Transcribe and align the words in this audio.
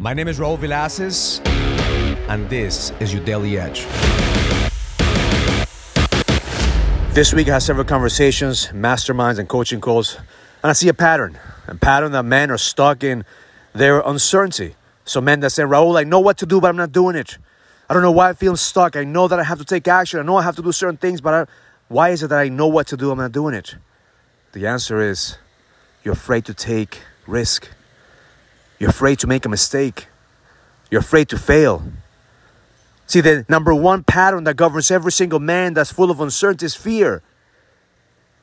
My 0.00 0.14
name 0.14 0.28
is 0.28 0.38
Raul 0.38 0.56
Villacis, 0.56 1.44
and 2.28 2.48
this 2.48 2.92
is 3.00 3.12
your 3.12 3.24
Daily 3.24 3.58
Edge. 3.58 3.84
This 7.12 7.34
week 7.34 7.48
I 7.48 7.54
had 7.54 7.62
several 7.62 7.84
conversations, 7.84 8.68
masterminds, 8.68 9.40
and 9.40 9.48
coaching 9.48 9.80
calls, 9.80 10.14
and 10.14 10.70
I 10.70 10.72
see 10.72 10.86
a 10.86 10.94
pattern. 10.94 11.36
A 11.66 11.74
pattern 11.74 12.12
that 12.12 12.22
men 12.22 12.52
are 12.52 12.58
stuck 12.58 13.02
in 13.02 13.24
their 13.72 13.98
uncertainty. 13.98 14.76
So 15.04 15.20
men 15.20 15.40
that 15.40 15.50
say, 15.50 15.64
Raul, 15.64 15.98
I 15.98 16.04
know 16.04 16.20
what 16.20 16.38
to 16.38 16.46
do, 16.46 16.60
but 16.60 16.68
I'm 16.68 16.76
not 16.76 16.92
doing 16.92 17.16
it. 17.16 17.36
I 17.90 17.94
don't 17.94 18.04
know 18.04 18.12
why 18.12 18.28
I 18.28 18.34
feel 18.34 18.56
stuck. 18.56 18.94
I 18.94 19.02
know 19.02 19.26
that 19.26 19.40
I 19.40 19.42
have 19.42 19.58
to 19.58 19.64
take 19.64 19.88
action. 19.88 20.20
I 20.20 20.22
know 20.22 20.36
I 20.36 20.42
have 20.42 20.54
to 20.54 20.62
do 20.62 20.70
certain 20.70 20.98
things, 20.98 21.20
but 21.20 21.34
I, 21.34 21.46
why 21.88 22.10
is 22.10 22.22
it 22.22 22.28
that 22.28 22.38
I 22.38 22.48
know 22.48 22.68
what 22.68 22.86
to 22.86 22.96
do, 22.96 23.10
I'm 23.10 23.18
not 23.18 23.32
doing 23.32 23.52
it? 23.52 23.74
The 24.52 24.64
answer 24.64 25.00
is 25.00 25.38
you're 26.04 26.14
afraid 26.14 26.44
to 26.44 26.54
take 26.54 27.00
risk. 27.26 27.70
You're 28.78 28.90
afraid 28.90 29.18
to 29.20 29.26
make 29.26 29.44
a 29.44 29.48
mistake. 29.48 30.06
You're 30.90 31.00
afraid 31.00 31.28
to 31.30 31.38
fail. 31.38 31.82
See, 33.06 33.20
the 33.20 33.44
number 33.48 33.74
one 33.74 34.04
pattern 34.04 34.44
that 34.44 34.56
governs 34.56 34.90
every 34.90 35.12
single 35.12 35.40
man 35.40 35.74
that's 35.74 35.90
full 35.90 36.10
of 36.10 36.20
uncertainty 36.20 36.66
is 36.66 36.74
fear 36.74 37.22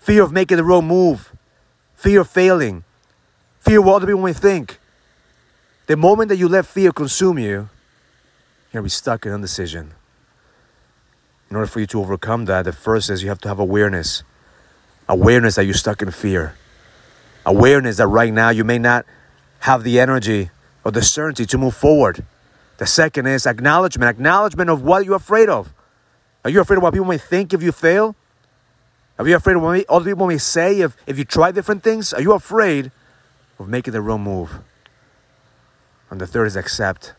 fear 0.00 0.22
of 0.22 0.32
making 0.32 0.56
the 0.56 0.64
wrong 0.64 0.86
move, 0.86 1.32
fear 1.94 2.22
of 2.22 2.28
failing, 2.28 2.82
fear 3.60 3.80
what 3.80 3.96
other 3.96 4.06
people 4.06 4.22
may 4.22 4.32
think. 4.32 4.78
The 5.86 5.96
moment 5.96 6.30
that 6.30 6.36
you 6.36 6.48
let 6.48 6.66
fear 6.66 6.90
consume 6.90 7.38
you, 7.38 7.68
you're 8.72 8.82
be 8.82 8.88
stuck 8.88 9.26
in 9.26 9.32
indecision. 9.32 9.92
In 11.50 11.56
order 11.56 11.66
for 11.66 11.80
you 11.80 11.86
to 11.88 12.00
overcome 12.00 12.46
that, 12.46 12.64
the 12.64 12.72
first 12.72 13.10
is 13.10 13.22
you 13.22 13.28
have 13.28 13.40
to 13.40 13.48
have 13.48 13.58
awareness. 13.58 14.22
Awareness 15.08 15.56
that 15.56 15.64
you're 15.64 15.74
stuck 15.74 16.00
in 16.00 16.10
fear. 16.12 16.54
Awareness 17.44 17.96
that 17.96 18.06
right 18.06 18.32
now 18.32 18.50
you 18.50 18.64
may 18.64 18.78
not 18.78 19.04
have 19.60 19.84
the 19.84 20.00
energy 20.00 20.50
or 20.84 20.90
the 20.90 21.02
certainty 21.02 21.46
to 21.46 21.58
move 21.58 21.74
forward. 21.74 22.24
The 22.78 22.86
second 22.86 23.26
is 23.26 23.46
acknowledgement, 23.46 24.08
acknowledgement 24.08 24.70
of 24.70 24.82
what 24.82 25.04
you're 25.04 25.16
afraid 25.16 25.48
of. 25.48 25.72
Are 26.44 26.50
you 26.50 26.60
afraid 26.60 26.78
of 26.78 26.82
what 26.82 26.94
people 26.94 27.06
may 27.06 27.18
think 27.18 27.52
if 27.52 27.62
you 27.62 27.72
fail? 27.72 28.16
Are 29.18 29.28
you 29.28 29.36
afraid 29.36 29.56
of 29.56 29.62
what 29.62 29.84
other 29.88 30.10
people 30.10 30.26
may 30.26 30.38
say 30.38 30.80
if, 30.80 30.96
if 31.06 31.18
you 31.18 31.24
try 31.24 31.52
different 31.52 31.82
things? 31.82 32.14
Are 32.14 32.22
you 32.22 32.32
afraid 32.32 32.90
of 33.58 33.68
making 33.68 33.92
the 33.92 34.00
wrong 34.00 34.22
move? 34.22 34.60
And 36.08 36.20
the 36.20 36.26
third 36.26 36.46
is 36.46 36.56
accept. 36.56 37.12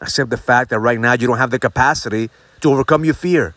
Accept 0.00 0.30
the 0.30 0.36
fact 0.36 0.70
that 0.70 0.80
right 0.80 0.98
now 0.98 1.12
you 1.12 1.28
don't 1.28 1.38
have 1.38 1.52
the 1.52 1.60
capacity 1.60 2.30
to 2.60 2.72
overcome 2.72 3.04
your 3.04 3.14
fear. 3.14 3.54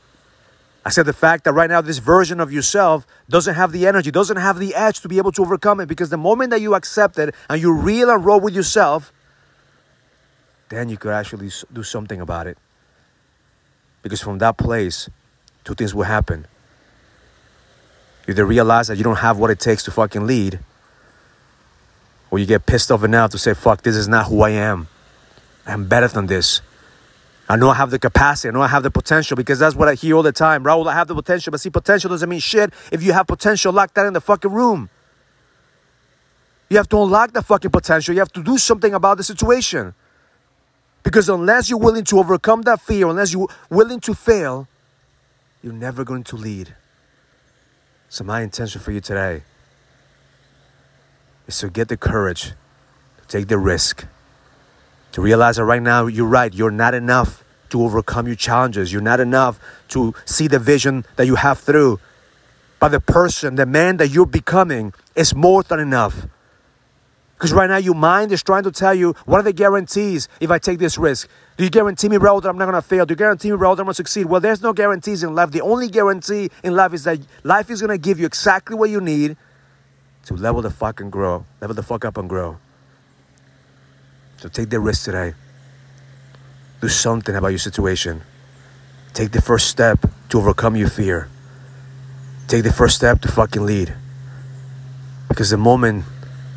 Accept 0.86 1.08
the 1.08 1.14
fact 1.14 1.46
that 1.46 1.54
right 1.54 1.70
now 1.70 1.82
this 1.82 1.98
version 1.98 2.40
of 2.40 2.54
yourself 2.54 3.08
doesn't 3.28 3.56
have 3.56 3.72
the 3.72 3.88
energy, 3.88 4.12
doesn't 4.12 4.38
have 4.38 4.60
the 4.60 4.76
edge 4.76 5.02
to 5.02 5.08
be 5.08 5.18
able 5.18 5.32
to 5.32 5.42
overcome 5.42 5.80
it. 5.80 5.88
Because 5.88 6.12
the 6.12 6.18
moment 6.18 6.52
that 6.52 6.62
you 6.62 6.76
accept 6.76 7.18
it 7.18 7.34
and 7.50 7.60
you 7.60 7.74
real 7.74 8.12
and 8.12 8.24
roll 8.24 8.40
with 8.40 8.54
yourself, 8.54 9.12
then 10.70 10.90
you 10.90 10.98
could 10.98 11.12
actually 11.12 11.50
do 11.74 11.82
something 11.82 12.22
about 12.22 12.46
it. 12.46 12.58
Because 14.04 14.22
from 14.22 14.38
that 14.38 14.58
place, 14.58 15.10
two 15.64 15.74
things 15.74 15.96
will 15.96 16.04
happen. 16.04 16.46
You 18.28 18.34
either 18.34 18.46
realize 18.46 18.88
that 18.88 18.98
you 18.98 19.04
don't 19.04 19.18
have 19.18 19.40
what 19.40 19.50
it 19.50 19.60
takes 19.60 19.84
to 19.84 19.92
fucking 19.92 20.28
lead, 20.28 20.60
or 22.30 22.38
you 22.38 22.46
get 22.46 22.68
pissed 22.68 22.92
off 22.92 23.04
enough 23.04 23.32
to 23.32 23.40
say, 23.40 23.56
fuck, 23.56 23.82
this 23.82 23.96
is 23.96 24.08
not 24.08 24.28
who 24.28 24.42
I 24.42 24.52
am. 24.52 24.88
I'm 25.66 25.88
better 25.88 26.08
than 26.08 26.28
this. 26.28 26.62
I 27.48 27.56
know 27.58 27.70
I 27.70 27.76
have 27.76 27.92
the 27.92 28.00
capacity. 28.00 28.50
I 28.50 28.52
know 28.52 28.62
I 28.62 28.68
have 28.68 28.84
the 28.84 28.92
potential 28.92 29.38
because 29.38 29.60
that's 29.60 29.76
what 29.76 29.88
I 29.88 29.94
hear 29.94 30.16
all 30.16 30.24
the 30.24 30.32
time. 30.32 30.64
Raul, 30.64 30.88
I 30.88 30.94
have 30.94 31.08
the 31.08 31.16
potential, 31.16 31.52
but 31.52 31.62
see, 31.62 31.70
potential 31.70 32.10
doesn't 32.10 32.28
mean 32.28 32.40
shit 32.40 32.74
if 32.92 33.04
you 33.04 33.14
have 33.14 33.28
potential 33.28 33.72
lock 33.72 33.94
that 33.94 34.06
in 34.06 34.14
the 34.14 34.22
fucking 34.22 34.52
room. 34.52 34.90
You 36.70 36.78
have 36.78 36.90
to 36.90 37.02
unlock 37.02 37.34
the 37.34 37.44
fucking 37.44 37.70
potential. 37.70 38.16
You 38.16 38.20
have 38.22 38.34
to 38.34 38.44
do 38.44 38.58
something 38.58 38.94
about 38.94 39.18
the 39.18 39.24
situation. 39.24 39.94
Because 41.04 41.30
unless 41.30 41.70
you're 41.70 41.78
willing 41.78 42.04
to 42.06 42.18
overcome 42.18 42.64
that 42.64 42.82
fear, 42.82 43.08
unless 43.08 43.32
you're 43.32 43.48
willing 43.70 44.00
to 44.02 44.16
fail, 44.16 44.68
you're 45.62 45.74
never 45.74 46.04
going 46.04 46.24
to 46.24 46.36
lead. 46.36 46.76
So, 48.10 48.24
my 48.24 48.42
intention 48.42 48.82
for 48.82 48.92
you 48.92 49.02
today 49.02 49.44
is 51.48 51.60
to 51.60 51.70
get 51.70 51.90
the 51.90 51.98
courage 51.98 52.54
to 53.22 53.28
take 53.28 53.48
the 53.48 53.60
risk 53.60 54.06
to 55.16 55.22
realize 55.22 55.56
that 55.56 55.64
right 55.64 55.82
now 55.82 56.08
you're 56.08 56.28
right, 56.28 56.54
you're 56.54 56.70
not 56.70 56.94
enough 56.94 57.42
to 57.70 57.82
overcome 57.82 58.28
your 58.28 58.36
challenges. 58.36 58.92
You're 58.92 59.02
not 59.02 59.22
enough 59.22 59.62
to 59.88 60.14
see 60.26 60.50
the 60.50 60.60
vision 60.60 61.06
that 61.16 61.26
you 61.26 61.36
have 61.36 61.58
through. 61.58 62.02
But 62.82 62.90
the 62.90 63.00
person, 63.00 63.56
the 63.56 63.66
man 63.66 63.96
that 63.96 64.10
you're 64.10 64.26
becoming 64.26 64.94
is 65.16 65.34
more 65.34 65.64
than 65.64 65.80
enough. 65.80 66.28
Because 67.36 67.54
right 67.54 67.70
now 67.70 67.78
your 67.78 67.96
mind 67.96 68.34
is 68.34 68.44
trying 68.44 68.64
to 68.64 68.74
tell 68.74 68.94
you, 68.94 69.16
what 69.24 69.40
are 69.40 69.44
the 69.44 69.54
guarantees 69.54 70.28
if 70.42 70.52
I 70.52 70.60
take 70.60 70.80
this 70.80 70.98
risk? 70.98 71.30
Do 71.56 71.64
you 71.64 71.70
guarantee 71.70 72.10
me, 72.10 72.18
Raul, 72.18 72.42
that 72.42 72.50
I'm 72.50 72.58
not 72.58 72.70
to 72.72 72.82
fail? 72.82 73.06
Do 73.06 73.14
you 73.14 73.16
guarantee 73.16 73.52
me, 73.52 73.58
Raul, 73.58 73.78
that 73.78 73.84
I'm 73.84 73.88
to 73.88 73.94
succeed? 73.94 74.26
Well, 74.26 74.42
there's 74.42 74.62
no 74.62 74.74
guarantees 74.74 75.24
in 75.24 75.34
life. 75.34 75.52
The 75.52 75.62
only 75.62 75.88
guarantee 75.88 76.50
in 76.62 76.76
life 76.76 76.92
is 76.92 77.06
that 77.06 77.20
life 77.46 77.70
is 77.70 77.80
to 77.80 77.98
give 77.98 78.20
you 78.20 78.26
exactly 78.26 78.76
what 78.76 78.90
you 78.90 79.00
need 79.00 79.38
to 80.26 80.34
level 80.34 80.62
the 80.62 80.72
fuck 80.72 81.00
and 81.00 81.10
grow. 81.10 81.46
Level 81.62 81.74
the 81.74 81.84
fuck 81.84 82.04
up 82.04 82.18
and 82.18 82.28
grow. 82.28 82.58
So 84.46 84.50
take 84.50 84.70
the 84.70 84.80
risk 84.80 85.06
today. 85.06 85.34
Do 86.80 86.88
something 86.88 87.36
about 87.36 87.48
your 87.48 87.58
situation. 87.58 88.22
Take 89.12 89.32
the 89.32 89.42
first 89.42 89.66
step 89.66 90.06
to 90.30 90.38
overcome 90.38 90.76
your 90.76 90.88
fear. 90.88 91.30
Take 92.48 92.62
the 92.62 92.72
first 92.72 92.96
step 92.96 93.22
to 93.22 93.28
fucking 93.28 93.66
lead. 93.66 93.96
Because 95.30 95.50
the 95.50 95.58
moment 95.58 96.06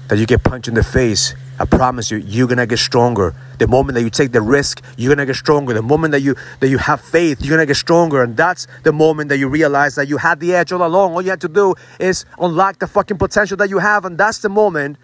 that 0.08 0.18
you 0.18 0.26
get 0.26 0.44
punched 0.44 0.68
in 0.68 0.74
the 0.74 0.82
face, 0.82 1.34
I 1.58 1.64
promise 1.64 2.10
you, 2.10 2.18
you're 2.18 2.46
gonna 2.46 2.66
get 2.66 2.78
stronger. 2.78 3.34
The 3.56 3.66
moment 3.66 3.94
that 3.94 4.02
you 4.02 4.10
take 4.10 4.32
the 4.32 4.42
risk, 4.42 4.84
you're 4.98 5.14
gonna 5.14 5.24
get 5.24 5.36
stronger. 5.36 5.72
The 5.72 5.80
moment 5.80 6.12
that 6.12 6.20
you 6.20 6.36
that 6.60 6.68
you 6.68 6.76
have 6.76 7.00
faith, 7.00 7.40
you're 7.40 7.56
gonna 7.56 7.64
get 7.64 7.78
stronger. 7.78 8.22
And 8.22 8.36
that's 8.36 8.66
the 8.82 8.92
moment 8.92 9.30
that 9.30 9.38
you 9.38 9.48
realize 9.48 9.94
that 9.94 10.08
you 10.08 10.18
had 10.18 10.40
the 10.40 10.54
edge 10.54 10.72
all 10.72 10.86
along. 10.86 11.14
All 11.14 11.22
you 11.22 11.30
had 11.30 11.40
to 11.40 11.48
do 11.48 11.74
is 11.98 12.26
unlock 12.38 12.80
the 12.80 12.86
fucking 12.86 13.16
potential 13.16 13.56
that 13.56 13.70
you 13.70 13.78
have, 13.78 14.04
and 14.04 14.18
that's 14.18 14.40
the 14.40 14.50
moment 14.50 14.98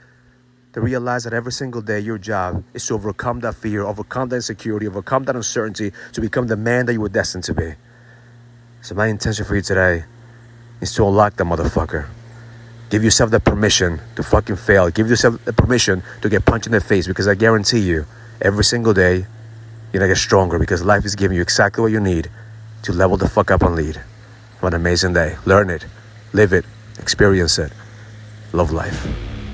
to 0.75 0.81
realize 0.81 1.23
that 1.23 1.33
every 1.33 1.53
single 1.53 1.81
day 1.81 2.01
your 2.01 2.19
job 2.19 2.63
is 2.75 2.85
to 2.89 2.95
overcome 2.95 3.41
that 3.41 3.55
fear, 3.55 3.85
overcome 3.85 4.29
that 4.29 4.37
insecurity, 4.37 4.89
overcome 4.89 5.23
that 5.25 5.37
uncertainty 5.37 5.93
to 6.13 6.21
become 6.21 6.49
the 6.49 6.57
man 6.57 6.85
that 6.87 6.93
you 6.93 7.01
were 7.01 7.09
destined 7.09 7.45
to 7.45 7.55
be. 7.55 7.75
So, 8.83 8.97
my 8.97 9.07
intention 9.07 9.45
for 9.45 9.55
you 9.55 9.63
today 9.63 10.05
is 10.81 10.93
to 10.97 11.07
unlock 11.07 11.37
that 11.37 11.45
motherfucker. 11.45 12.09
Give 12.91 13.05
yourself 13.05 13.31
the 13.31 13.39
permission 13.39 14.01
to 14.17 14.25
fucking 14.25 14.57
fail. 14.57 14.91
Give 14.91 15.09
yourself 15.09 15.43
the 15.45 15.53
permission 15.53 16.03
to 16.23 16.29
get 16.29 16.45
punched 16.45 16.67
in 16.67 16.73
the 16.73 16.81
face 16.81 17.07
because 17.07 17.29
I 17.29 17.37
guarantee 17.37 17.79
you, 17.79 18.05
every 18.43 18.65
single 18.65 18.93
day, 18.93 19.27
you're 19.93 20.01
gonna 20.01 20.09
get 20.09 20.19
stronger 20.19 20.59
because 20.59 20.85
life 20.85 21.05
is 21.05 21.15
giving 21.15 21.37
you 21.37 21.43
exactly 21.43 21.83
what 21.83 21.93
you 21.93 22.01
need 22.01 22.29
to 22.83 22.93
level 22.93 23.17
the 23.17 23.29
fuck 23.29 23.53
up 23.53 23.63
and 23.63 23.77
lead. 23.77 23.97
Have 24.61 24.65
an 24.65 24.75
amazing 24.75 25.13
day. 25.13 25.37
Learn 25.47 25.71
it, 25.71 25.87
live 26.33 26.53
it, 26.53 26.65
experience 26.99 27.61
it. 27.61 27.71
Love 28.53 28.73
life. 28.73 29.34